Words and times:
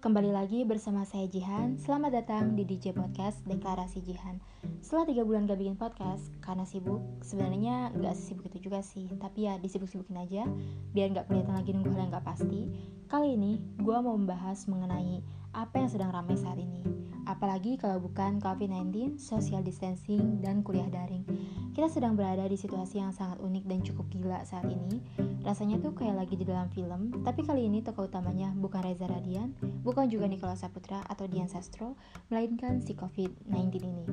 kembali 0.00 0.32
lagi 0.32 0.64
bersama 0.64 1.04
saya 1.04 1.28
Jihan. 1.28 1.76
Selamat 1.76 2.24
datang 2.24 2.56
di 2.56 2.64
DJ 2.64 2.96
Podcast 2.96 3.36
Deklarasi 3.44 4.00
Jihan. 4.00 4.40
Setelah 4.80 5.04
tiga 5.12 5.22
bulan 5.28 5.44
gak 5.44 5.60
bikin 5.60 5.76
podcast 5.76 6.24
karena 6.40 6.64
sibuk, 6.64 7.04
sebenarnya 7.20 7.92
nggak 7.94 8.16
sibuk 8.16 8.48
itu 8.48 8.68
juga 8.68 8.80
sih, 8.80 9.06
tapi 9.20 9.44
ya 9.44 9.60
disibuk-sibukin 9.60 10.16
aja 10.16 10.48
biar 10.96 11.12
nggak 11.12 11.28
kelihatan 11.28 11.54
lagi 11.54 11.70
nunggu 11.76 11.92
hal 11.92 12.08
yang 12.08 12.10
nggak 12.10 12.26
pasti. 12.26 12.72
Kali 13.06 13.36
ini 13.36 13.60
gue 13.76 13.96
mau 14.00 14.16
membahas 14.16 14.64
mengenai 14.66 15.20
apa 15.52 15.84
yang 15.84 15.90
sedang 15.92 16.10
ramai 16.10 16.34
saat 16.40 16.56
ini. 16.56 16.80
Apalagi 17.28 17.78
kalau 17.78 18.02
bukan 18.02 18.42
COVID-19, 18.42 19.20
social 19.20 19.62
distancing, 19.62 20.42
dan 20.42 20.66
kuliah 20.66 20.88
daring. 20.90 21.22
Kita 21.70 21.86
sedang 21.86 22.18
berada 22.18 22.42
di 22.50 22.58
situasi 22.58 22.98
yang 22.98 23.14
sangat 23.14 23.38
unik 23.38 23.64
dan 23.70 23.80
cukup 23.86 24.10
gila 24.10 24.42
saat 24.42 24.66
ini. 24.66 24.98
Rasanya 25.46 25.78
tuh 25.78 25.94
kayak 25.94 26.26
lagi 26.26 26.34
di 26.34 26.42
dalam 26.42 26.66
film, 26.74 27.22
tapi 27.22 27.46
kali 27.46 27.70
ini 27.70 27.86
tokoh 27.86 28.10
utamanya 28.10 28.50
bukan 28.58 28.82
Reza 28.82 29.06
Radian, 29.06 29.54
bukan 29.86 30.10
juga 30.10 30.26
Nikola 30.26 30.58
Saputra 30.58 31.06
atau 31.06 31.30
Dian 31.30 31.46
Sastro, 31.46 31.94
melainkan 32.28 32.82
si 32.82 32.98
COVID-19 32.98 33.78
ini. 33.86 34.06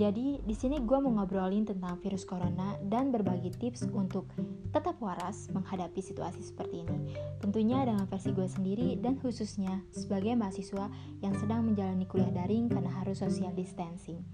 Jadi, 0.00 0.40
di 0.40 0.56
sini 0.56 0.80
gue 0.80 0.96
mau 0.96 1.12
ngobrolin 1.12 1.68
tentang 1.68 2.00
virus 2.00 2.24
corona 2.24 2.72
dan 2.88 3.12
berbagi 3.12 3.52
tips 3.52 3.84
untuk 3.92 4.32
tetap 4.72 4.96
waras 4.96 5.52
menghadapi 5.52 6.00
situasi 6.00 6.40
seperti 6.40 6.88
ini. 6.88 7.12
Tentunya 7.44 7.84
dengan 7.84 8.08
versi 8.08 8.32
gue 8.32 8.48
sendiri 8.48 8.96
dan 8.96 9.20
khususnya 9.20 9.84
sebagai 9.92 10.32
mahasiswa 10.40 10.88
yang 11.20 11.36
sedang 11.36 11.68
menjalani 11.68 12.08
kuliah 12.08 12.32
daring 12.32 12.72
karena 12.72 12.88
harus 12.96 13.20
social 13.20 13.52
distancing. 13.52 14.24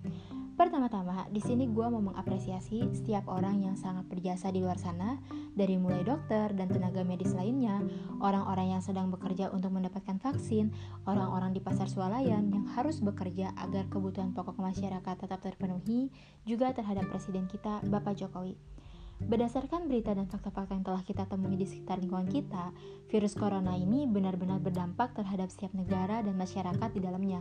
Pertama-tama, 0.55 1.27
di 1.35 1.43
sini 1.43 1.67
gue 1.67 1.87
mau 1.91 2.01
mengapresiasi 2.01 2.87
setiap 2.95 3.27
orang 3.27 3.67
yang 3.67 3.75
sangat 3.75 4.07
berjasa 4.07 4.55
di 4.55 4.63
luar 4.63 4.79
sana, 4.79 5.19
dari 5.57 5.81
mulai 5.81 6.05
dokter 6.05 6.53
dan 6.53 6.69
tenaga 6.69 7.01
medis 7.01 7.33
lainnya, 7.33 7.81
orang-orang 8.21 8.77
yang 8.77 8.83
sedang 8.85 9.09
bekerja 9.09 9.49
untuk 9.51 9.73
mendapatkan 9.73 10.21
vaksin, 10.21 10.71
orang-orang 11.09 11.57
di 11.57 11.65
pasar 11.65 11.89
swalayan 11.89 12.53
yang 12.53 12.69
harus 12.77 13.01
bekerja 13.01 13.57
agar 13.57 13.89
kebutuhan 13.89 14.37
pokok 14.37 14.61
masyarakat 14.61 15.17
tetap 15.17 15.41
terpenuhi, 15.41 16.13
juga 16.45 16.77
terhadap 16.77 17.09
Presiden 17.09 17.49
kita, 17.49 17.81
Bapak 17.89 18.21
Jokowi. 18.21 18.77
Berdasarkan 19.17 19.89
berita 19.89 20.13
dan 20.13 20.29
fakta-fakta 20.29 20.77
yang 20.77 20.85
telah 20.85 21.01
kita 21.01 21.25
temui 21.25 21.57
di 21.57 21.65
sekitar 21.65 21.97
lingkungan 22.05 22.29
kita, 22.29 22.69
virus 23.09 23.33
corona 23.33 23.73
ini 23.73 24.05
benar-benar 24.05 24.61
berdampak 24.61 25.17
terhadap 25.17 25.49
setiap 25.49 25.73
negara 25.73 26.21
dan 26.21 26.37
masyarakat 26.37 26.89
di 26.93 27.01
dalamnya. 27.01 27.41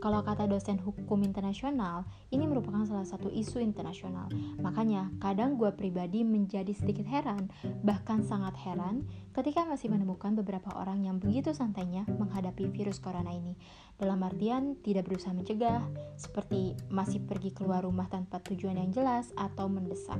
Kalau 0.00 0.24
kata 0.24 0.48
dosen 0.48 0.80
hukum 0.80 1.20
internasional, 1.20 2.08
ini 2.32 2.48
merupakan 2.48 2.80
salah 2.88 3.04
satu 3.04 3.28
isu 3.28 3.60
internasional. 3.60 4.32
Makanya, 4.56 5.12
kadang 5.20 5.60
gue 5.60 5.68
pribadi 5.76 6.24
menjadi 6.24 6.72
sedikit 6.72 7.04
heran, 7.04 7.52
bahkan 7.84 8.24
sangat 8.24 8.56
heran, 8.64 9.04
ketika 9.36 9.68
masih 9.68 9.92
menemukan 9.92 10.32
beberapa 10.32 10.72
orang 10.72 11.04
yang 11.04 11.20
begitu 11.20 11.52
santainya 11.52 12.08
menghadapi 12.08 12.72
virus 12.72 12.96
corona 12.96 13.28
ini. 13.28 13.52
Dalam 14.00 14.24
artian, 14.24 14.80
tidak 14.80 15.12
berusaha 15.12 15.36
mencegah, 15.36 15.84
seperti 16.16 16.72
masih 16.88 17.20
pergi 17.20 17.52
keluar 17.52 17.84
rumah 17.84 18.08
tanpa 18.08 18.40
tujuan 18.40 18.80
yang 18.80 18.88
jelas 18.96 19.28
atau 19.36 19.68
mendesak. 19.68 20.16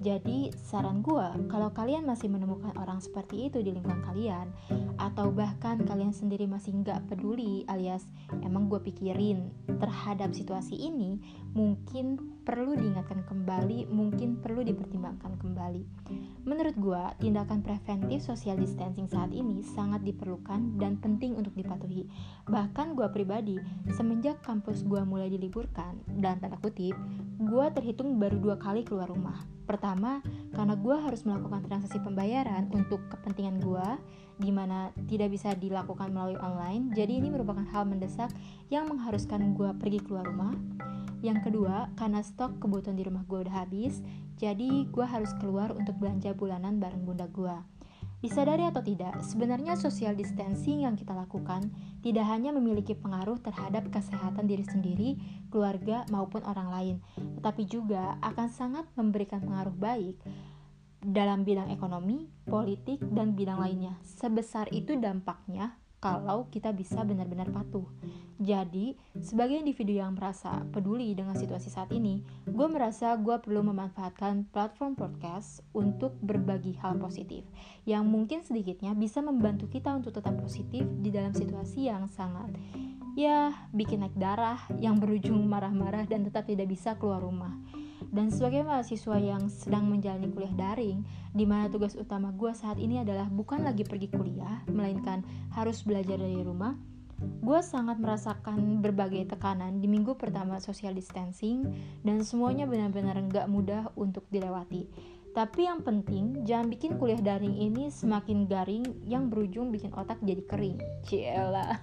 Jadi, 0.00 0.56
saran 0.56 1.04
gue, 1.04 1.52
kalau 1.52 1.68
kalian 1.76 2.08
masih 2.08 2.32
menemukan 2.32 2.72
orang 2.80 3.04
seperti 3.04 3.52
itu 3.52 3.60
di 3.60 3.76
lingkungan 3.76 4.00
kalian, 4.00 4.48
atau 4.96 5.28
bahkan 5.30 5.84
kalian 5.84 6.16
sendiri 6.16 6.48
masih 6.48 6.74
nggak 6.80 7.06
peduli 7.06 7.62
alias 7.70 8.02
emang 8.42 8.66
gue 8.66 8.82
pikir 8.82 9.14
terhadap 9.66 10.30
situasi 10.32 10.78
ini 10.78 11.18
mungkin 11.52 12.37
perlu 12.48 12.72
diingatkan 12.72 13.28
kembali, 13.28 13.92
mungkin 13.92 14.40
perlu 14.40 14.64
dipertimbangkan 14.64 15.36
kembali. 15.36 15.84
Menurut 16.48 16.72
gue, 16.80 17.02
tindakan 17.20 17.60
preventif 17.60 18.24
social 18.24 18.56
distancing 18.56 19.04
saat 19.04 19.28
ini 19.36 19.60
sangat 19.60 20.00
diperlukan 20.00 20.80
dan 20.80 20.96
penting 20.96 21.36
untuk 21.36 21.52
dipatuhi. 21.52 22.08
Bahkan 22.48 22.96
gue 22.96 23.04
pribadi, 23.12 23.60
semenjak 23.92 24.40
kampus 24.40 24.80
gue 24.88 25.04
mulai 25.04 25.28
diliburkan, 25.28 26.00
dan 26.16 26.40
tanda 26.40 26.56
kutip, 26.64 26.96
gue 27.36 27.66
terhitung 27.76 28.16
baru 28.16 28.40
dua 28.40 28.56
kali 28.56 28.80
keluar 28.80 29.12
rumah. 29.12 29.44
Pertama, 29.68 30.24
karena 30.56 30.72
gue 30.72 30.96
harus 30.96 31.28
melakukan 31.28 31.68
transaksi 31.68 32.00
pembayaran 32.00 32.72
untuk 32.72 33.04
kepentingan 33.12 33.60
gue, 33.60 33.88
di 34.40 34.48
mana 34.48 34.88
tidak 35.04 35.36
bisa 35.36 35.52
dilakukan 35.52 36.08
melalui 36.08 36.40
online. 36.40 36.96
Jadi 36.96 37.20
ini 37.20 37.28
merupakan 37.28 37.68
hal 37.76 37.84
mendesak 37.84 38.32
yang 38.72 38.88
mengharuskan 38.88 39.52
gue 39.52 39.68
pergi 39.76 40.00
keluar 40.00 40.24
rumah. 40.24 40.56
Yang 41.18 41.50
kedua, 41.50 41.90
karena 41.98 42.22
stok 42.22 42.62
kebutuhan 42.62 42.94
di 42.94 43.02
rumah 43.02 43.26
gue 43.26 43.42
udah 43.42 43.66
habis, 43.66 43.98
jadi 44.38 44.86
gue 44.86 45.06
harus 45.06 45.34
keluar 45.42 45.74
untuk 45.74 45.98
belanja 45.98 46.30
bulanan 46.34 46.78
bareng 46.78 47.02
bunda 47.02 47.26
gue. 47.26 47.54
Disadari 48.18 48.66
atau 48.66 48.82
tidak, 48.82 49.22
sebenarnya 49.22 49.78
social 49.78 50.18
distancing 50.18 50.82
yang 50.82 50.98
kita 50.98 51.14
lakukan 51.14 51.70
tidak 52.02 52.26
hanya 52.26 52.50
memiliki 52.50 52.98
pengaruh 52.98 53.38
terhadap 53.38 53.86
kesehatan 53.94 54.50
diri 54.50 54.66
sendiri, 54.66 55.10
keluarga, 55.54 56.02
maupun 56.10 56.42
orang 56.42 56.68
lain, 56.70 56.96
tetapi 57.38 57.62
juga 57.70 58.18
akan 58.18 58.50
sangat 58.50 58.90
memberikan 58.98 59.38
pengaruh 59.38 59.74
baik 59.74 60.18
dalam 60.98 61.46
bidang 61.46 61.70
ekonomi, 61.70 62.26
politik, 62.42 62.98
dan 63.14 63.38
bidang 63.38 63.62
lainnya. 63.62 63.94
Sebesar 64.02 64.66
itu 64.74 64.98
dampaknya 64.98 65.78
kalau 65.98 66.46
kita 66.50 66.70
bisa 66.70 67.02
benar-benar 67.02 67.50
patuh. 67.50 67.86
Jadi, 68.38 68.94
sebagai 69.18 69.58
individu 69.58 69.98
yang 69.98 70.14
merasa 70.14 70.62
peduli 70.70 71.10
dengan 71.10 71.34
situasi 71.34 71.74
saat 71.74 71.90
ini, 71.90 72.22
gue 72.46 72.66
merasa 72.70 73.18
gue 73.18 73.34
perlu 73.42 73.66
memanfaatkan 73.66 74.46
platform 74.54 74.94
podcast 74.94 75.66
untuk 75.74 76.14
berbagi 76.22 76.78
hal 76.78 77.02
positif 77.02 77.42
yang 77.82 78.06
mungkin 78.06 78.46
sedikitnya 78.46 78.94
bisa 78.94 79.18
membantu 79.18 79.66
kita 79.66 79.90
untuk 79.90 80.14
tetap 80.14 80.38
positif 80.38 80.86
di 81.02 81.10
dalam 81.10 81.34
situasi 81.34 81.90
yang 81.90 82.06
sangat 82.06 82.54
ya 83.18 83.50
bikin 83.74 84.06
naik 84.06 84.14
darah, 84.14 84.62
yang 84.78 85.02
berujung 85.02 85.42
marah-marah 85.50 86.06
dan 86.06 86.22
tetap 86.22 86.46
tidak 86.46 86.70
bisa 86.70 86.94
keluar 86.94 87.18
rumah. 87.18 87.50
Dan 88.08 88.32
sebagai 88.32 88.64
mahasiswa 88.64 89.20
yang 89.20 89.52
sedang 89.52 89.84
menjalani 89.92 90.32
kuliah 90.32 90.54
daring, 90.56 91.04
di 91.36 91.44
mana 91.44 91.68
tugas 91.68 91.92
utama 91.92 92.32
gue 92.32 92.52
saat 92.56 92.80
ini 92.80 93.04
adalah 93.04 93.28
bukan 93.28 93.60
lagi 93.60 93.84
pergi 93.84 94.08
kuliah, 94.08 94.64
melainkan 94.72 95.20
harus 95.52 95.84
belajar 95.84 96.16
dari 96.16 96.40
rumah, 96.40 96.72
gue 97.18 97.60
sangat 97.60 97.98
merasakan 97.98 98.78
berbagai 98.78 99.34
tekanan 99.34 99.82
di 99.82 99.90
minggu 99.90 100.14
pertama 100.14 100.62
social 100.62 100.94
distancing 100.94 101.66
dan 102.06 102.22
semuanya 102.22 102.64
benar-benar 102.64 103.18
nggak 103.26 103.46
mudah 103.50 103.90
untuk 103.98 104.22
dilewati. 104.30 104.86
Tapi 105.36 105.70
yang 105.70 105.84
penting, 105.86 106.42
jangan 106.42 106.66
bikin 106.66 106.98
kuliah 106.98 107.20
daring 107.20 107.54
ini 107.54 107.92
semakin 107.92 108.48
garing 108.48 108.82
yang 109.06 109.30
berujung 109.30 109.70
bikin 109.70 109.94
otak 109.94 110.18
jadi 110.24 110.42
kering. 110.48 110.80
Ciela. 111.06 111.78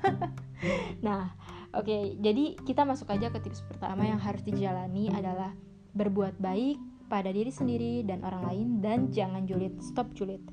nah, 1.06 1.32
oke, 1.72 1.88
okay, 1.88 2.20
jadi 2.20 2.58
kita 2.68 2.84
masuk 2.84 3.08
aja 3.16 3.32
ke 3.32 3.40
tips 3.40 3.64
pertama 3.64 4.04
yang 4.04 4.20
harus 4.20 4.44
dijalani 4.44 5.08
adalah 5.14 5.56
berbuat 5.96 6.38
baik 6.38 6.78
pada 7.08 7.32
diri 7.32 7.50
sendiri 7.50 8.04
dan 8.04 8.22
orang 8.22 8.44
lain 8.52 8.68
dan 8.84 9.00
jangan 9.10 9.48
julid 9.48 9.80
stop 9.82 10.12
julid. 10.14 10.44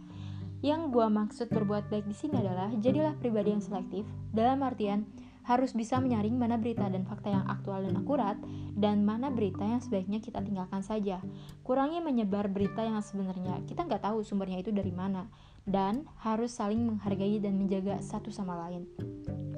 Yang 0.63 0.95
gua 0.95 1.11
maksud 1.11 1.51
berbuat 1.51 1.91
baik 1.91 2.07
di 2.07 2.15
sini 2.15 2.39
adalah 2.39 2.71
jadilah 2.79 3.19
pribadi 3.19 3.51
yang 3.51 3.61
selektif 3.61 4.07
dalam 4.31 4.63
artian 4.63 5.03
harus 5.43 5.75
bisa 5.75 5.99
menyaring 5.99 6.39
mana 6.39 6.55
berita 6.55 6.87
dan 6.87 7.03
fakta 7.03 7.35
yang 7.35 7.43
aktual 7.51 7.83
dan 7.83 7.99
akurat 7.99 8.39
dan 8.79 9.03
mana 9.03 9.27
berita 9.35 9.67
yang 9.67 9.83
sebaiknya 9.83 10.23
kita 10.23 10.39
tinggalkan 10.39 10.87
saja. 10.87 11.19
Kurangi 11.67 11.99
menyebar 11.99 12.47
berita 12.47 12.87
yang 12.87 13.03
sebenarnya. 13.03 13.59
Kita 13.67 13.83
nggak 13.83 14.07
tahu 14.07 14.23
sumbernya 14.23 14.63
itu 14.63 14.71
dari 14.71 14.95
mana 14.95 15.27
dan 15.69 16.09
harus 16.19 16.55
saling 16.55 16.83
menghargai 16.83 17.39
dan 17.39 17.59
menjaga 17.59 18.03
satu 18.03 18.35
sama 18.35 18.59
lain. 18.67 18.89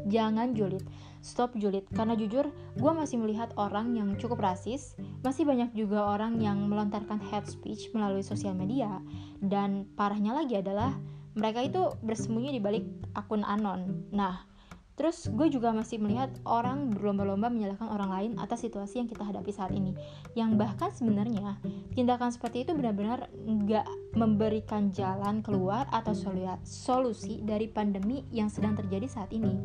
Jangan 0.04 0.52
julid, 0.52 0.84
stop 1.24 1.56
julid. 1.56 1.88
Karena 1.96 2.12
jujur, 2.12 2.52
gue 2.76 2.92
masih 2.92 3.16
melihat 3.16 3.56
orang 3.56 3.96
yang 3.96 4.12
cukup 4.20 4.44
rasis 4.44 5.00
Masih 5.24 5.48
banyak 5.48 5.72
juga 5.72 6.04
orang 6.04 6.36
yang 6.44 6.60
melontarkan 6.68 7.16
hate 7.32 7.48
speech 7.48 7.88
melalui 7.96 8.20
sosial 8.20 8.52
media 8.52 9.00
Dan 9.40 9.88
parahnya 9.96 10.36
lagi 10.36 10.60
adalah 10.60 10.92
mereka 11.34 11.66
itu 11.66 11.82
bersembunyi 12.06 12.54
di 12.54 12.60
balik 12.62 12.84
akun 13.18 13.42
anon. 13.42 14.06
Nah, 14.14 14.46
Terus 14.94 15.26
gue 15.26 15.50
juga 15.50 15.74
masih 15.74 15.98
melihat 15.98 16.30
orang 16.46 16.94
berlomba-lomba 16.94 17.50
menyalahkan 17.50 17.90
orang 17.90 18.10
lain 18.14 18.30
atas 18.38 18.62
situasi 18.62 19.02
yang 19.02 19.10
kita 19.10 19.26
hadapi 19.26 19.50
saat 19.50 19.74
ini. 19.74 19.90
Yang 20.38 20.50
bahkan 20.54 20.90
sebenarnya 20.94 21.58
tindakan 21.98 22.30
seperti 22.30 22.62
itu 22.62 22.78
benar-benar 22.78 23.26
nggak 23.42 23.86
memberikan 24.14 24.94
jalan 24.94 25.42
keluar 25.42 25.90
atau 25.90 26.14
solusi 26.62 27.42
dari 27.42 27.66
pandemi 27.66 28.22
yang 28.30 28.46
sedang 28.46 28.78
terjadi 28.78 29.10
saat 29.10 29.34
ini. 29.34 29.58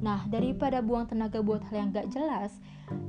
Nah, 0.00 0.24
daripada 0.32 0.80
buang 0.80 1.04
tenaga 1.04 1.44
buat 1.44 1.60
hal 1.68 1.84
yang 1.84 1.88
gak 1.92 2.08
jelas 2.08 2.56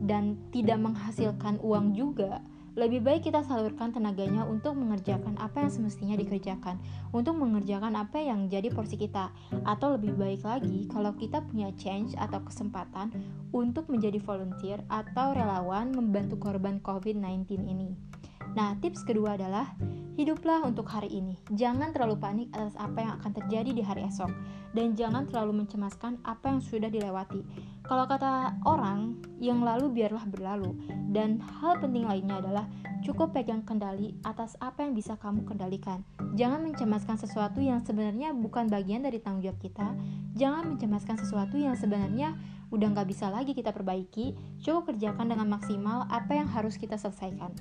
dan 0.03 0.35
tidak 0.51 0.75
menghasilkan 0.83 1.55
uang 1.63 1.95
juga, 1.95 2.43
lebih 2.71 3.03
baik 3.03 3.27
kita 3.27 3.43
salurkan 3.43 3.91
tenaganya 3.91 4.47
untuk 4.47 4.79
mengerjakan 4.79 5.35
apa 5.39 5.67
yang 5.67 5.71
semestinya 5.71 6.15
dikerjakan, 6.15 6.79
untuk 7.11 7.35
mengerjakan 7.35 7.99
apa 7.99 8.23
yang 8.23 8.47
jadi 8.47 8.71
porsi 8.71 8.95
kita, 8.95 9.27
atau 9.67 9.99
lebih 9.99 10.15
baik 10.15 10.47
lagi 10.47 10.87
kalau 10.87 11.11
kita 11.19 11.43
punya 11.43 11.67
change 11.75 12.15
atau 12.15 12.39
kesempatan 12.43 13.11
untuk 13.51 13.91
menjadi 13.91 14.23
volunteer 14.23 14.79
atau 14.87 15.35
relawan 15.35 15.91
membantu 15.91 16.39
korban 16.39 16.79
COVID-19 16.79 17.59
ini. 17.67 18.10
Nah, 18.51 18.75
tips 18.79 19.07
kedua 19.07 19.39
adalah 19.39 19.71
Hiduplah 20.11 20.67
untuk 20.67 20.91
hari 20.91 21.07
ini. 21.07 21.39
Jangan 21.55 21.95
terlalu 21.95 22.19
panik 22.19 22.51
atas 22.51 22.75
apa 22.75 22.99
yang 22.99 23.11
akan 23.15 23.31
terjadi 23.31 23.71
di 23.71 23.79
hari 23.79 24.03
esok 24.05 24.27
dan 24.75 24.91
jangan 24.91 25.23
terlalu 25.23 25.63
mencemaskan 25.63 26.19
apa 26.27 26.51
yang 26.51 26.59
sudah 26.59 26.91
dilewati. 26.91 27.39
Kalau 27.87 28.05
kata 28.05 28.59
orang, 28.67 29.23
yang 29.39 29.63
lalu 29.63 29.87
biarlah 29.89 30.27
berlalu. 30.27 30.75
Dan 31.09 31.39
hal 31.39 31.79
penting 31.79 32.03
lainnya 32.03 32.43
adalah 32.43 32.67
cukup 33.07 33.31
pegang 33.31 33.63
kendali 33.63 34.13
atas 34.27 34.59
apa 34.59 34.83
yang 34.83 34.93
bisa 34.93 35.15
kamu 35.15 35.47
kendalikan. 35.47 36.03
Jangan 36.35 36.59
mencemaskan 36.69 37.15
sesuatu 37.15 37.63
yang 37.63 37.79
sebenarnya 37.81 38.35
bukan 38.35 38.67
bagian 38.67 39.07
dari 39.07 39.23
tanggung 39.23 39.47
jawab 39.47 39.63
kita. 39.63 39.95
Jangan 40.35 40.75
mencemaskan 40.75 41.23
sesuatu 41.23 41.55
yang 41.55 41.79
sebenarnya 41.79 42.35
udah 42.67 42.87
nggak 42.93 43.07
bisa 43.07 43.31
lagi 43.31 43.55
kita 43.55 43.71
perbaiki. 43.71 44.35
Cukup 44.59 44.91
kerjakan 44.91 45.31
dengan 45.31 45.47
maksimal 45.47 46.03
apa 46.11 46.35
yang 46.35 46.51
harus 46.51 46.75
kita 46.75 46.99
selesaikan. 46.99 47.55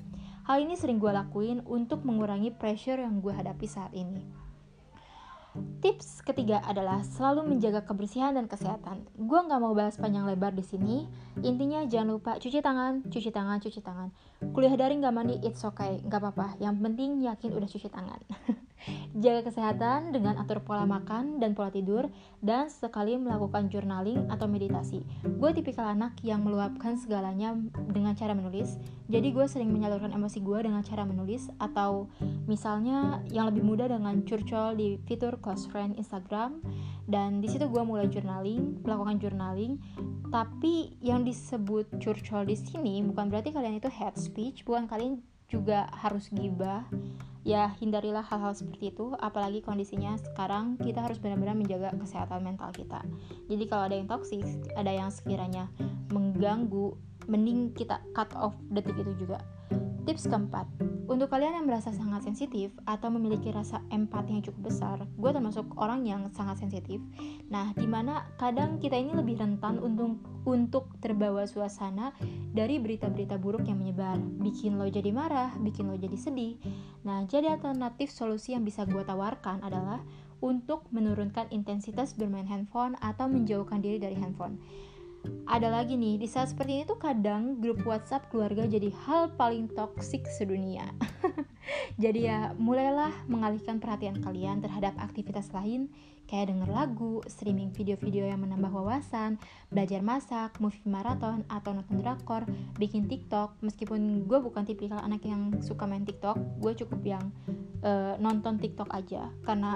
Hal 0.51 0.67
ini 0.67 0.75
sering 0.75 0.99
gue 0.99 1.07
lakuin 1.07 1.63
untuk 1.63 2.03
mengurangi 2.03 2.51
pressure 2.51 2.99
yang 2.99 3.23
gue 3.23 3.31
hadapi 3.31 3.63
saat 3.71 3.95
ini. 3.95 4.19
Tips 5.79 6.19
ketiga 6.27 6.59
adalah 6.67 7.07
selalu 7.07 7.55
menjaga 7.55 7.87
kebersihan 7.87 8.35
dan 8.35 8.51
kesehatan. 8.51 9.07
Gue 9.15 9.39
nggak 9.39 9.63
mau 9.63 9.71
bahas 9.71 9.95
panjang 9.95 10.27
lebar 10.27 10.51
di 10.51 10.59
sini. 10.59 11.07
Intinya 11.39 11.87
jangan 11.87 12.19
lupa 12.19 12.35
cuci 12.35 12.59
tangan, 12.59 13.07
cuci 13.07 13.31
tangan, 13.31 13.63
cuci 13.63 13.79
tangan. 13.79 14.11
Kuliah 14.51 14.75
daring 14.75 14.99
nggak 14.99 15.15
mandi, 15.15 15.39
it's 15.39 15.63
okay, 15.63 16.03
nggak 16.03 16.19
apa-apa. 16.19 16.59
Yang 16.59 16.83
penting 16.83 17.23
yakin 17.23 17.55
udah 17.55 17.69
cuci 17.71 17.87
tangan. 17.87 18.19
Jaga 19.13 19.45
kesehatan 19.45 20.15
dengan 20.15 20.41
atur 20.41 20.63
pola 20.65 20.87
makan 20.89 21.37
dan 21.37 21.53
pola 21.53 21.69
tidur, 21.69 22.09
dan 22.41 22.71
sekali 22.71 23.13
melakukan 23.19 23.69
journaling 23.69 24.25
atau 24.31 24.49
meditasi. 24.49 25.05
Gue 25.25 25.53
tipikal 25.53 25.93
anak 25.93 26.17
yang 26.25 26.41
meluapkan 26.41 26.97
segalanya 26.97 27.53
dengan 27.91 28.17
cara 28.17 28.33
menulis, 28.33 28.81
jadi 29.11 29.29
gue 29.29 29.45
sering 29.45 29.69
menyalurkan 29.69 30.15
emosi 30.15 30.41
gue 30.41 30.59
dengan 30.65 30.81
cara 30.81 31.05
menulis, 31.05 31.51
atau 31.61 32.09
misalnya 32.49 33.21
yang 33.29 33.49
lebih 33.49 33.61
mudah 33.61 33.91
dengan 33.91 34.23
curcol 34.25 34.73
di 34.73 34.97
fitur 35.05 35.37
close 35.37 35.69
friend 35.69 35.99
Instagram, 35.99 36.63
dan 37.05 37.43
di 37.43 37.47
situ 37.51 37.67
gue 37.67 37.83
mulai 37.83 38.09
journaling, 38.09 38.81
melakukan 38.81 39.19
journaling. 39.21 39.77
Tapi 40.31 40.95
yang 41.03 41.27
disebut 41.27 41.99
curcol 41.99 42.47
di 42.47 42.55
sini 42.55 43.03
bukan 43.03 43.27
berarti 43.27 43.51
kalian 43.51 43.83
itu 43.83 43.91
head 43.91 44.15
speech, 44.15 44.63
bukan 44.63 44.87
kalian 44.87 45.19
juga 45.51 45.91
harus 45.99 46.31
gibah 46.31 46.87
ya 47.41 47.73
hindarilah 47.81 48.23
hal-hal 48.25 48.53
seperti 48.53 48.93
itu. 48.93 49.13
Apalagi 49.17 49.65
kondisinya 49.65 50.17
sekarang 50.21 50.77
kita 50.81 51.01
harus 51.01 51.17
benar-benar 51.17 51.57
menjaga 51.57 51.89
kesehatan 51.97 52.45
mental 52.45 52.69
kita. 52.73 53.01
Jadi 53.49 53.63
kalau 53.69 53.83
ada 53.89 53.95
yang 53.97 54.07
toksik 54.09 54.45
ada 54.77 54.91
yang 54.91 55.09
sekiranya 55.09 55.69
mengganggu 56.11 56.93
mending 57.29 57.71
kita 57.77 58.01
cut 58.17 58.33
off 58.33 58.57
detik 58.73 58.97
itu 58.97 59.13
juga 59.25 59.41
Tips 60.01 60.25
keempat, 60.25 60.65
untuk 61.11 61.29
kalian 61.29 61.61
yang 61.61 61.67
merasa 61.69 61.93
sangat 61.93 62.25
sensitif 62.25 62.73
atau 62.89 63.13
memiliki 63.13 63.53
rasa 63.53 63.85
empati 63.93 64.33
yang 64.33 64.43
cukup 64.47 64.73
besar, 64.73 64.97
gue 65.05 65.29
termasuk 65.29 65.67
orang 65.77 66.07
yang 66.07 66.31
sangat 66.33 66.57
sensitif. 66.57 66.97
Nah, 67.53 67.75
di 67.77 67.85
mana 67.85 68.25
kadang 68.39 68.81
kita 68.81 68.97
ini 68.97 69.13
lebih 69.13 69.37
rentan 69.37 69.77
untuk 69.77 70.17
untuk 70.47 70.89
terbawa 71.03 71.45
suasana 71.45 72.17
dari 72.49 72.81
berita-berita 72.81 73.37
buruk 73.37 73.67
yang 73.67 73.83
menyebar, 73.83 74.17
bikin 74.41 74.81
lo 74.81 74.89
jadi 74.89 75.13
marah, 75.13 75.53
bikin 75.61 75.91
lo 75.91 75.99
jadi 75.99 76.17
sedih. 76.17 76.57
Nah, 77.05 77.27
jadi 77.29 77.59
alternatif 77.59 78.09
solusi 78.09 78.57
yang 78.57 78.65
bisa 78.65 78.87
gue 78.89 79.05
tawarkan 79.05 79.61
adalah 79.61 80.01
untuk 80.41 80.89
menurunkan 80.89 81.53
intensitas 81.53 82.17
bermain 82.17 82.49
handphone 82.49 82.97
atau 83.03 83.29
menjauhkan 83.29 83.85
diri 83.85 84.01
dari 84.01 84.17
handphone 84.17 84.57
ada 85.51 85.67
lagi 85.67 85.99
nih 85.99 86.15
di 86.15 86.27
saat 86.29 86.55
seperti 86.55 86.81
ini 86.81 86.83
tuh 86.87 86.95
kadang 86.95 87.59
grup 87.59 87.83
WhatsApp 87.83 88.31
keluarga 88.31 88.63
jadi 88.65 88.87
hal 89.03 89.35
paling 89.35 89.67
toksik 89.75 90.23
sedunia. 90.31 90.87
jadi 92.03 92.19
ya 92.19 92.39
mulailah 92.55 93.11
mengalihkan 93.27 93.77
perhatian 93.83 94.23
kalian 94.23 94.63
terhadap 94.63 94.95
aktivitas 94.97 95.51
lain 95.51 95.91
kayak 96.31 96.47
denger 96.47 96.71
lagu, 96.71 97.19
streaming 97.27 97.75
video-video 97.75 98.23
yang 98.23 98.39
menambah 98.39 98.71
wawasan, 98.71 99.35
belajar 99.67 99.99
masak, 99.99 100.55
movie 100.63 100.79
marathon 100.87 101.43
atau 101.51 101.75
nonton 101.75 101.99
drakor, 101.99 102.47
bikin 102.79 103.11
TikTok. 103.11 103.59
Meskipun 103.59 104.23
gue 104.31 104.39
bukan 104.39 104.63
tipikal 104.63 105.03
anak 105.03 105.27
yang 105.27 105.59
suka 105.59 105.83
main 105.83 106.07
TikTok, 106.07 106.39
gue 106.63 106.71
cukup 106.79 107.03
yang 107.03 107.35
uh, 107.83 108.15
nonton 108.17 108.57
TikTok 108.63 108.87
aja 108.95 109.27
karena 109.43 109.75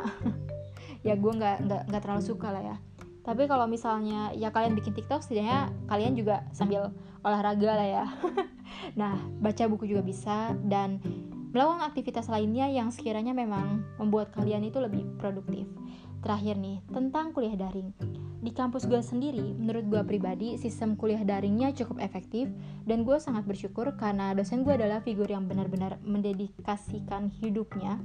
ya 1.07 1.13
gue 1.19 1.31
nggak 1.36 1.89
nggak 1.92 2.01
terlalu 2.01 2.24
suka 2.24 2.50
lah 2.50 2.63
ya 2.63 2.77
tapi 3.25 3.50
kalau 3.50 3.66
misalnya 3.66 4.30
ya 4.38 4.54
kalian 4.54 4.77
bikin 4.77 4.94
TikTok 4.94 5.25
setidaknya 5.25 5.74
kalian 5.89 6.13
juga 6.13 6.45
sambil 6.54 6.94
olahraga 7.25 7.72
lah 7.74 7.88
ya. 7.89 8.06
Nah 9.00 9.18
baca 9.42 9.66
buku 9.66 9.89
juga 9.89 10.06
bisa 10.06 10.54
dan 10.68 11.01
melakukan 11.56 11.88
aktivitas 11.88 12.27
lainnya 12.27 12.68
yang 12.69 12.92
sekiranya 12.92 13.31
memang 13.33 13.81
membuat 13.98 14.30
kalian 14.36 14.68
itu 14.68 14.77
lebih 14.77 15.07
produktif. 15.18 15.66
Terakhir 16.22 16.60
nih 16.60 16.83
tentang 16.92 17.33
kuliah 17.33 17.56
daring. 17.57 17.95
Di 18.45 18.54
kampus 18.54 18.86
gue 18.86 19.01
sendiri, 19.01 19.57
menurut 19.57 19.89
gue 19.89 20.01
pribadi, 20.06 20.54
sistem 20.62 20.94
kuliah 20.94 21.24
daringnya 21.25 21.74
cukup 21.74 21.98
efektif 21.98 22.45
dan 22.86 23.01
gue 23.01 23.18
sangat 23.18 23.48
bersyukur 23.50 23.89
karena 23.98 24.38
dosen 24.38 24.62
gue 24.62 24.75
adalah 24.75 25.01
figur 25.01 25.25
yang 25.25 25.50
benar-benar 25.50 25.98
mendedikasikan 26.06 27.33
hidupnya 27.42 27.98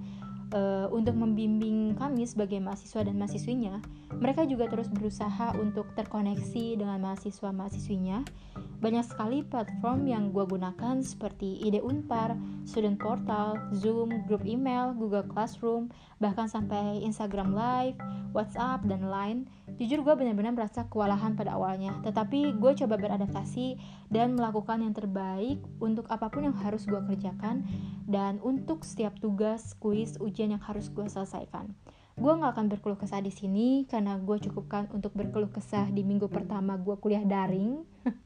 uh, 0.54 0.86
untuk 0.90 1.16
membimbing 1.16 1.94
kami 1.98 2.26
sebagai 2.26 2.58
mahasiswa 2.62 3.06
dan 3.06 3.16
mahasiswinya, 3.18 3.82
mereka 4.18 4.46
juga 4.46 4.66
terus 4.66 4.90
berusaha 4.90 5.54
untuk 5.58 5.88
terkoneksi 5.94 6.78
dengan 6.78 6.98
mahasiswa-mahasiswinya. 7.02 8.26
Banyak 8.80 9.04
sekali 9.04 9.44
platform 9.44 10.08
yang 10.08 10.32
gue 10.32 10.44
gunakan 10.48 11.04
seperti 11.04 11.60
Ide 11.62 11.84
Unpar, 11.84 12.34
Student 12.64 12.96
Portal, 12.96 13.60
Zoom, 13.76 14.24
grup 14.24 14.42
email, 14.48 14.96
Google 14.96 15.24
Classroom, 15.28 15.92
bahkan 16.16 16.48
sampai 16.48 17.04
Instagram 17.04 17.52
Live, 17.52 17.96
WhatsApp, 18.32 18.86
dan 18.86 19.06
lain. 19.06 19.50
Jujur 19.78 20.02
gue 20.02 20.14
benar-benar 20.14 20.54
merasa 20.54 20.86
kewalahan 20.86 21.34
pada 21.34 21.56
awalnya, 21.56 21.96
tetapi 22.04 22.56
gue 22.58 22.72
coba 22.84 22.94
beradaptasi 23.00 23.78
dan 24.12 24.38
melakukan 24.38 24.82
yang 24.82 24.94
terbaik 24.94 25.58
untuk 25.82 26.06
apa 26.08 26.30
pun 26.30 26.46
yang 26.46 26.56
harus 26.58 26.86
gue 26.86 26.98
kerjakan 26.98 27.66
dan 28.06 28.42
untuk 28.42 28.82
setiap 28.86 29.16
tugas, 29.18 29.74
kuis, 29.78 30.18
ujian 30.18 30.54
yang 30.54 30.62
harus 30.62 30.90
gue 30.90 31.06
selesaikan. 31.06 31.72
Gue 32.20 32.36
gak 32.36 32.52
akan 32.52 32.68
berkeluh 32.68 33.00
kesah 33.00 33.24
di 33.24 33.32
sini 33.32 33.88
karena 33.88 34.20
gue 34.20 34.36
cukupkan 34.36 34.92
untuk 34.92 35.16
berkeluh 35.16 35.48
kesah 35.48 35.88
di 35.88 36.04
minggu 36.04 36.28
pertama 36.28 36.76
gue 36.76 36.94
kuliah 37.00 37.24
daring. 37.24 37.80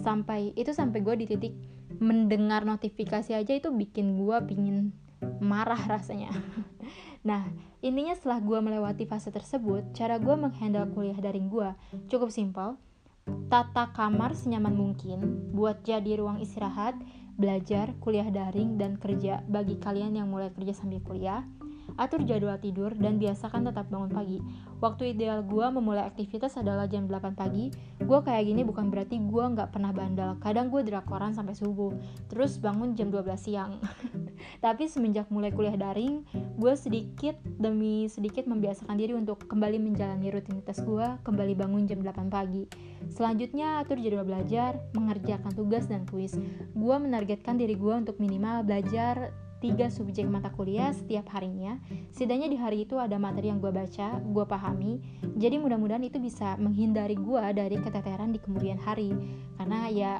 sampai 0.00 0.56
itu 0.56 0.72
sampai 0.72 1.04
gue 1.04 1.14
di 1.20 1.26
titik 1.28 1.54
mendengar 2.00 2.64
notifikasi 2.64 3.36
aja 3.36 3.52
itu 3.52 3.68
bikin 3.68 4.16
gue 4.16 4.36
pingin 4.48 4.96
marah 5.38 5.78
rasanya 5.78 6.32
nah 7.22 7.46
intinya 7.82 8.14
setelah 8.18 8.42
gue 8.42 8.58
melewati 8.58 9.06
fase 9.06 9.30
tersebut 9.30 9.94
cara 9.94 10.18
gue 10.18 10.34
menghandle 10.34 10.90
kuliah 10.90 11.18
daring 11.18 11.48
gue 11.50 11.70
cukup 12.10 12.30
simpel. 12.30 12.78
Tata 13.22 13.94
kamar 13.94 14.34
senyaman 14.34 14.74
mungkin 14.74 15.54
buat 15.54 15.86
jadi 15.86 16.18
ruang 16.18 16.42
istirahat 16.42 16.98
belajar, 17.38 17.94
kuliah 18.02 18.28
daring, 18.28 18.76
dan 18.76 19.00
kerja 19.00 19.40
bagi 19.48 19.80
kalian 19.80 20.18
yang 20.18 20.28
mulai 20.28 20.52
kerja 20.52 20.76
sambil 20.76 21.00
kuliah 21.00 21.46
atur 21.96 22.24
jadwal 22.24 22.56
tidur, 22.58 22.92
dan 22.96 23.20
biasakan 23.20 23.68
tetap 23.68 23.88
bangun 23.92 24.10
pagi. 24.10 24.38
Waktu 24.82 25.14
ideal 25.14 25.46
gue 25.46 25.62
memulai 25.70 26.02
aktivitas 26.02 26.58
adalah 26.58 26.90
jam 26.90 27.06
8 27.06 27.38
pagi. 27.38 27.70
Gue 28.02 28.18
kayak 28.18 28.50
gini 28.50 28.66
bukan 28.66 28.90
berarti 28.90 29.14
gue 29.22 29.44
nggak 29.54 29.70
pernah 29.70 29.94
bandel. 29.94 30.34
Kadang 30.42 30.74
gue 30.74 30.82
drakoran 30.82 31.30
sampai 31.38 31.54
subuh, 31.54 31.94
terus 32.26 32.58
bangun 32.58 32.98
jam 32.98 33.06
12 33.14 33.38
siang. 33.38 33.78
Tapi 34.64 34.90
semenjak 34.90 35.30
mulai 35.30 35.54
kuliah 35.54 35.78
daring, 35.78 36.26
gue 36.58 36.72
sedikit 36.74 37.38
demi 37.46 38.10
sedikit 38.10 38.50
membiasakan 38.50 38.98
diri 38.98 39.14
untuk 39.14 39.46
kembali 39.46 39.78
menjalani 39.78 40.34
rutinitas 40.34 40.82
gue, 40.82 41.06
kembali 41.22 41.54
bangun 41.54 41.86
jam 41.86 42.02
8 42.02 42.26
pagi. 42.26 42.66
Selanjutnya 43.06 43.82
atur 43.82 44.02
jadwal 44.02 44.26
belajar, 44.26 44.82
mengerjakan 44.98 45.54
tugas 45.54 45.86
dan 45.86 46.06
kuis. 46.10 46.34
Gue 46.74 46.96
menargetkan 46.98 47.54
diri 47.54 47.78
gue 47.78 47.94
untuk 47.94 48.18
minimal 48.18 48.66
belajar 48.66 49.30
tiga 49.62 49.86
subjek 49.86 50.26
mata 50.26 50.50
kuliah 50.50 50.90
setiap 50.90 51.30
harinya. 51.30 51.78
Setidaknya 52.10 52.50
di 52.50 52.58
hari 52.58 52.82
itu 52.82 52.98
ada 52.98 53.14
materi 53.16 53.54
yang 53.54 53.62
gue 53.62 53.70
baca, 53.70 54.18
gue 54.18 54.44
pahami. 54.44 54.98
Jadi 55.38 55.62
mudah-mudahan 55.62 56.02
itu 56.02 56.18
bisa 56.18 56.58
menghindari 56.58 57.14
gue 57.14 57.44
dari 57.54 57.78
keteteran 57.78 58.34
di 58.34 58.42
kemudian 58.42 58.82
hari. 58.82 59.14
Karena 59.54 59.86
ya 59.86 60.12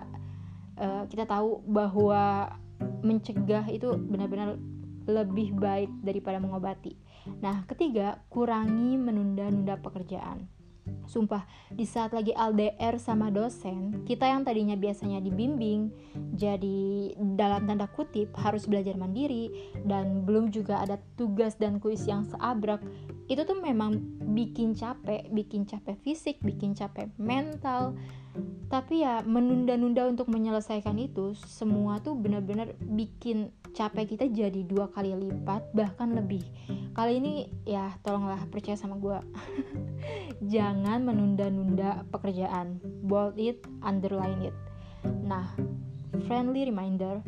uh, 0.79 1.05
kita 1.11 1.27
tahu 1.27 1.67
bahwa 1.67 2.55
mencegah 3.03 3.67
itu 3.67 3.99
benar-benar 3.99 4.63
lebih 5.11 5.59
baik 5.59 5.91
daripada 6.07 6.39
mengobati. 6.39 6.95
Nah, 7.43 7.67
ketiga, 7.67 8.23
kurangi 8.31 8.95
menunda-nunda 8.95 9.79
pekerjaan. 9.83 10.47
Sumpah, 11.07 11.45
di 11.69 11.85
saat 11.85 12.17
lagi 12.17 12.33
LDR 12.33 12.97
sama 12.97 13.29
dosen, 13.29 14.05
kita 14.09 14.25
yang 14.25 14.47
tadinya 14.47 14.79
biasanya 14.79 15.21
dibimbing, 15.21 15.93
jadi 16.37 17.13
dalam 17.37 17.69
tanda 17.69 17.85
kutip 17.91 18.33
harus 18.39 18.65
belajar 18.65 18.97
mandiri, 18.97 19.73
dan 19.85 20.25
belum 20.25 20.49
juga 20.49 20.81
ada 20.81 20.97
tugas 21.21 21.59
dan 21.61 21.77
kuis 21.83 22.09
yang 22.09 22.25
seabrak, 22.25 22.81
itu 23.29 23.43
tuh 23.45 23.59
memang 23.61 24.01
bikin 24.33 24.73
capek, 24.73 25.29
bikin 25.33 25.69
capek 25.69 25.97
fisik, 26.01 26.37
bikin 26.41 26.73
capek 26.73 27.09
mental. 27.21 27.97
Tapi 28.73 29.05
ya 29.05 29.21
menunda-nunda 29.21 30.09
untuk 30.09 30.33
menyelesaikan 30.33 30.97
itu, 30.97 31.37
semua 31.37 32.01
tuh 32.01 32.17
benar-benar 32.17 32.73
bikin 32.81 33.53
capek 33.73 34.17
kita 34.17 34.29
jadi 34.29 34.61
dua 34.69 34.89
kali 34.93 35.17
lipat 35.17 35.73
bahkan 35.73 36.13
lebih. 36.13 36.45
Kali 36.93 37.19
ini 37.19 37.49
ya 37.65 37.97
tolonglah 38.05 38.45
percaya 38.53 38.77
sama 38.77 39.01
gue 39.01 39.19
jangan 40.53 41.03
menunda-nunda 41.05 42.05
pekerjaan. 42.13 42.79
Bold 43.05 43.41
it 43.41 43.65
underline 43.81 44.53
it. 44.53 44.57
Nah 45.25 45.49
friendly 46.29 46.69
reminder 46.69 47.25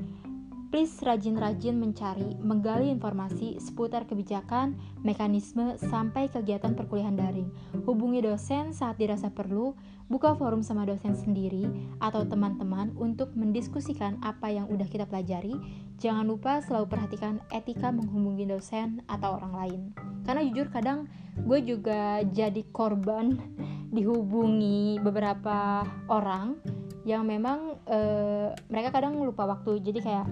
Please 0.74 1.06
rajin-rajin 1.06 1.78
mencari, 1.78 2.34
menggali 2.42 2.90
informasi 2.90 3.62
seputar 3.62 4.10
kebijakan, 4.10 4.74
mekanisme, 5.06 5.78
sampai 5.78 6.26
kegiatan 6.26 6.74
perkuliahan 6.74 7.14
daring. 7.14 7.46
Hubungi 7.86 8.18
dosen 8.18 8.74
saat 8.74 8.98
dirasa 8.98 9.30
perlu, 9.30 9.78
buka 10.10 10.34
forum 10.34 10.66
sama 10.66 10.82
dosen 10.82 11.14
sendiri 11.14 11.70
atau 12.02 12.26
teman-teman 12.26 12.90
untuk 12.98 13.30
mendiskusikan 13.38 14.18
apa 14.26 14.50
yang 14.50 14.66
udah 14.66 14.90
kita 14.90 15.06
pelajari. 15.06 15.54
Jangan 16.02 16.26
lupa 16.26 16.58
selalu 16.58 16.90
perhatikan 16.90 17.38
etika 17.54 17.94
menghubungi 17.94 18.42
dosen 18.42 18.98
atau 19.06 19.38
orang 19.38 19.54
lain. 19.54 19.80
Karena 20.26 20.42
jujur 20.42 20.74
kadang 20.74 21.06
gue 21.38 21.62
juga 21.62 22.26
jadi 22.26 22.66
korban 22.74 23.38
dihubungi 23.94 24.98
beberapa 24.98 25.86
orang 26.10 26.58
yang 27.06 27.22
memang 27.22 27.78
uh, 27.86 28.50
mereka 28.66 28.90
kadang 28.90 29.22
lupa 29.22 29.46
waktu 29.46 29.78
jadi 29.78 30.00
kayak 30.02 30.26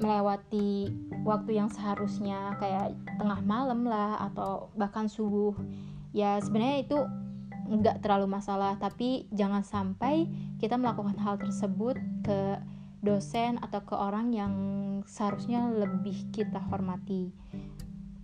melewati 0.00 0.88
waktu 1.22 1.60
yang 1.60 1.68
seharusnya 1.68 2.56
kayak 2.56 2.96
tengah 3.20 3.40
malam 3.44 3.84
lah 3.84 4.16
atau 4.32 4.72
bahkan 4.74 5.06
subuh. 5.06 5.52
Ya 6.16 6.40
sebenarnya 6.40 6.78
itu 6.82 6.98
nggak 7.70 8.02
terlalu 8.02 8.26
masalah 8.26 8.74
tapi 8.82 9.30
jangan 9.30 9.62
sampai 9.62 10.26
kita 10.58 10.74
melakukan 10.74 11.14
hal 11.22 11.38
tersebut 11.38 11.94
ke 12.26 12.58
dosen 13.00 13.62
atau 13.62 13.80
ke 13.86 13.94
orang 13.94 14.34
yang 14.34 14.52
seharusnya 15.06 15.68
lebih 15.70 16.32
kita 16.34 16.58
hormati. 16.68 17.30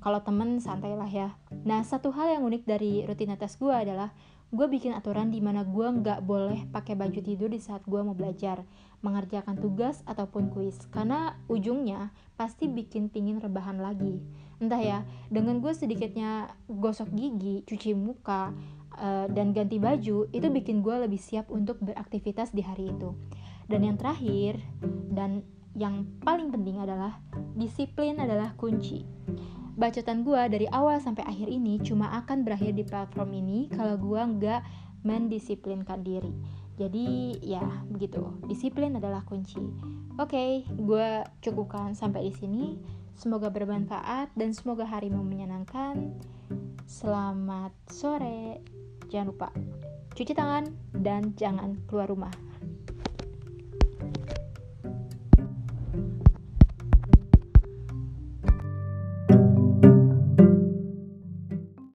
Kalau 0.01 0.23
temen 0.23 0.59
santai 0.59 0.95
lah 0.97 1.09
ya. 1.09 1.35
Nah 1.67 1.85
satu 1.85 2.11
hal 2.11 2.41
yang 2.41 2.43
unik 2.47 2.63
dari 2.67 3.05
rutinitas 3.07 3.59
gue 3.61 3.73
adalah 3.73 4.11
gue 4.55 4.67
bikin 4.71 4.95
aturan 4.95 5.35
di 5.35 5.43
mana 5.43 5.67
gue 5.67 5.89
nggak 5.91 6.23
boleh 6.23 6.71
pakai 6.71 6.95
baju 6.95 7.19
tidur 7.19 7.51
di 7.51 7.59
saat 7.59 7.83
gue 7.83 7.99
mau 7.99 8.15
belajar, 8.15 8.63
mengerjakan 9.03 9.59
tugas 9.59 10.07
ataupun 10.07 10.55
kuis, 10.55 10.79
karena 10.95 11.35
ujungnya 11.51 12.15
pasti 12.39 12.71
bikin 12.71 13.11
pingin 13.11 13.43
rebahan 13.43 13.83
lagi. 13.83 14.23
Entah 14.63 14.81
ya, 14.81 14.99
dengan 15.29 15.59
gue 15.59 15.75
sedikitnya 15.75 16.55
gosok 16.71 17.11
gigi, 17.13 17.67
cuci 17.67 17.93
muka, 17.99 18.55
uh, 18.97 19.27
dan 19.29 19.51
ganti 19.51 19.83
baju, 19.83 20.31
itu 20.31 20.47
bikin 20.49 20.81
gue 20.81 20.95
lebih 20.95 21.19
siap 21.19 21.51
untuk 21.51 21.83
beraktivitas 21.83 22.55
di 22.55 22.63
hari 22.63 22.95
itu. 22.95 23.19
Dan 23.67 23.83
yang 23.83 23.99
terakhir, 23.99 24.63
dan 25.11 25.43
yang 25.77 26.09
paling 26.25 26.49
penting 26.55 26.81
adalah 26.81 27.21
disiplin 27.53 28.17
adalah 28.17 28.57
kunci 28.57 29.05
bacotan 29.77 30.25
gue 30.25 30.43
dari 30.49 30.67
awal 30.73 30.97
sampai 30.99 31.23
akhir 31.29 31.53
ini 31.53 31.77
cuma 31.85 32.17
akan 32.25 32.43
berakhir 32.49 32.73
di 32.73 32.83
platform 32.83 33.31
ini 33.37 33.69
kalau 33.69 34.01
gue 34.01 34.19
nggak 34.19 34.61
mendisiplinkan 35.05 36.03
diri. 36.03 36.33
Jadi 36.77 37.41
ya 37.41 37.63
begitu, 37.89 38.21
disiplin 38.49 38.97
adalah 38.97 39.25
kunci. 39.25 39.61
Oke, 40.17 40.33
okay, 40.33 40.51
gue 40.77 41.09
cukupkan 41.45 41.93
sampai 41.93 42.29
di 42.29 42.33
sini. 42.37 42.65
Semoga 43.17 43.49
bermanfaat 43.49 44.33
dan 44.37 44.53
semoga 44.53 44.85
harimu 44.85 45.25
menyenangkan. 45.25 46.13
Selamat 46.85 47.73
sore. 47.89 48.61
Jangan 49.09 49.29
lupa 49.33 49.49
cuci 50.17 50.33
tangan 50.33 50.65
dan 50.97 51.37
jangan 51.37 51.77
keluar 51.85 52.09
rumah. 52.09 52.46